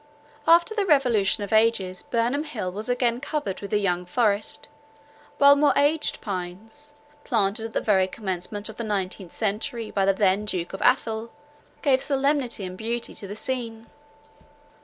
[0.47, 4.67] After the revolution of ages Birnam hill was again covered with a young forest,
[5.37, 6.93] while more aged pines,
[7.23, 11.29] planted at the very commencement of the nineteenth century by the then Duke of Athol,
[11.83, 13.91] gave solemnity and beauty to the scene.